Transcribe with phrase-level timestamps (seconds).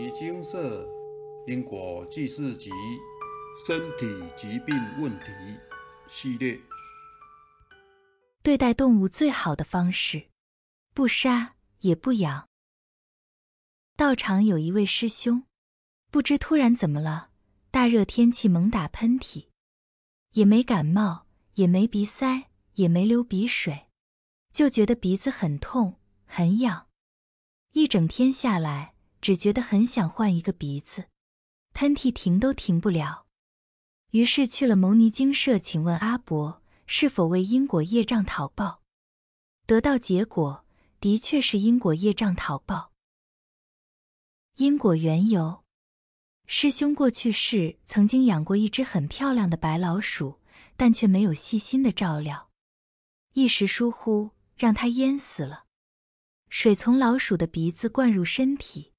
[0.00, 0.88] 尼金色
[1.46, 2.70] 因果记事集
[3.66, 5.26] 身体疾病问题
[6.08, 6.58] 系列。
[8.42, 10.30] 对待动物最好的方式，
[10.94, 12.48] 不杀也不养。
[13.94, 15.44] 道场有一位师兄，
[16.10, 17.28] 不知突然怎么了，
[17.70, 19.48] 大热天气猛打喷嚏，
[20.30, 21.26] 也没感冒，
[21.56, 22.44] 也没鼻塞，
[22.76, 23.88] 也没流鼻水，
[24.50, 26.86] 就觉得鼻子很痛很痒，
[27.72, 28.94] 一整天下来。
[29.20, 31.08] 只觉得很想换一个鼻子，
[31.72, 33.26] 喷嚏停都停不了，
[34.10, 38.82] 于是去了牟尼精舍，请问阿伯是否为因果业障讨报？
[39.66, 40.64] 得到结果，
[40.98, 42.92] 的确是因果业障讨报。
[44.56, 45.64] 因果缘由，
[46.46, 50.40] 师兄过去世曾经养过一只很漂亮的白老鼠，
[50.76, 52.50] 但却没有细心的照料，
[53.34, 55.66] 一时疏忽让它淹死了，
[56.48, 58.89] 水从老鼠的鼻子灌入身体。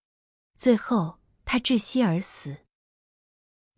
[0.61, 2.57] 最后，他窒息而死。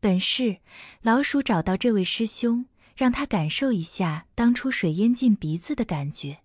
[0.02, 0.60] 本是
[1.00, 2.66] 老鼠找到这位师兄，
[2.98, 6.44] 让他感受一下当初水淹进鼻子的感觉，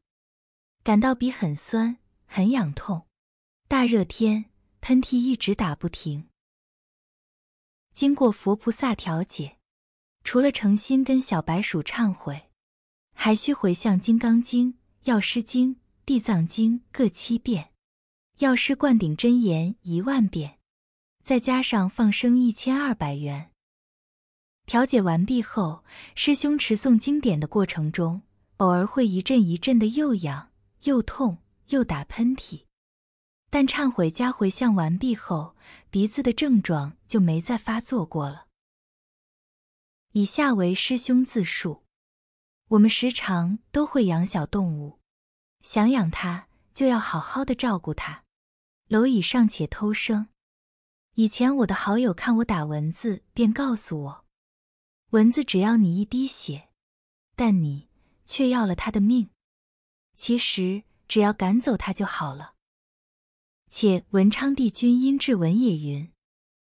[0.85, 3.09] 感到鼻很酸、很痒痛，
[3.67, 4.45] 大热天
[4.81, 6.29] 喷嚏一直打不停。
[7.93, 9.57] 经过佛菩萨调解，
[10.23, 12.53] 除了诚心跟小白鼠忏悔，
[13.13, 15.75] 还需回向《金刚经》《药师经》
[16.07, 17.73] 《地藏经》各七遍。
[18.39, 20.61] 药师灌顶真言一万遍，
[21.25, 23.51] 再加上放生一千二百元。
[24.65, 25.83] 调解完毕后，
[26.15, 28.23] 师兄持诵经典的过程中，
[28.59, 30.53] 偶尔会一阵一阵的又痒
[30.85, 31.39] 又痛
[31.71, 32.63] 又打喷嚏，
[33.51, 35.57] 但忏悔加回向完毕后，
[35.91, 38.47] 鼻子的症状就没再发作过了。
[40.13, 41.83] 以下为师兄自述：
[42.69, 45.01] 我们时常都会养小动物，
[45.63, 48.23] 想养它就要好好的照顾它。
[48.89, 50.29] 蝼蚁尚且偷生，
[51.15, 54.25] 以前我的好友看我打蚊子，便告诉我，
[55.11, 56.71] 蚊子只要你一滴血，
[57.37, 57.89] 但你
[58.25, 59.29] 却要了他的命。
[60.17, 62.55] 其实只要赶走它就好了。
[63.69, 66.11] 且文昌帝君因治蚊也云：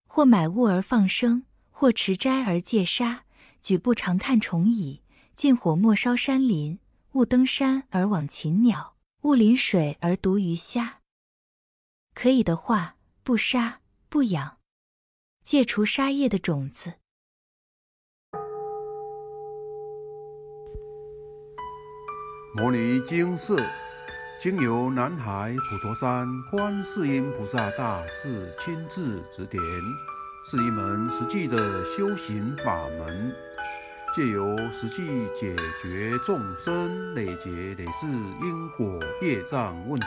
[0.08, 3.24] 或买物而放生，或持斋而戒杀，
[3.60, 5.02] 举步常看虫蚁，
[5.36, 6.78] 近火莫烧山林，
[7.12, 11.02] 勿登山而往禽鸟，勿临水而毒鱼虾。
[12.14, 14.58] 可以的话，不杀不养，
[15.42, 16.94] 戒除杀业的种子。
[22.56, 23.60] 摩尼经寺
[24.38, 29.60] 经由南海普陀山观世音菩萨大士亲自指点，
[30.48, 33.34] 是一门实际的修行法门，
[34.14, 40.06] 借由实际解决众生累劫累世因果业障问题。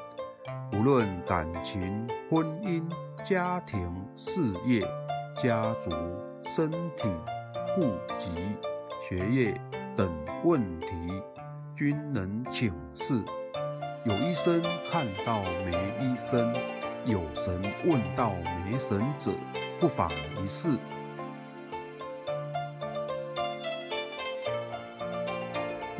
[0.73, 2.81] 无论感情、婚姻、
[3.25, 4.81] 家庭、事业、
[5.35, 5.91] 家族、
[6.43, 7.09] 身体、
[7.75, 8.31] 户籍、
[9.01, 9.61] 学业
[9.95, 10.09] 等
[10.45, 10.87] 问题，
[11.75, 13.21] 均能请示。
[14.05, 16.53] 有医生看到没医生，
[17.05, 18.33] 有神问到
[18.65, 19.31] 没神者，
[19.79, 20.09] 不妨
[20.41, 20.77] 一试。